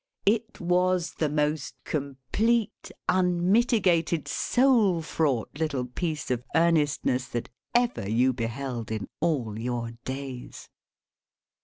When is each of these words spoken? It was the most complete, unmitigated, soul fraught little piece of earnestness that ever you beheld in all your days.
It 0.25 0.59
was 0.59 1.13
the 1.19 1.29
most 1.29 1.75
complete, 1.83 2.89
unmitigated, 3.07 4.27
soul 4.27 5.03
fraught 5.03 5.51
little 5.59 5.85
piece 5.85 6.31
of 6.31 6.43
earnestness 6.55 7.27
that 7.27 7.49
ever 7.75 8.09
you 8.09 8.33
beheld 8.33 8.89
in 8.91 9.07
all 9.19 9.59
your 9.59 9.91
days. 10.03 10.69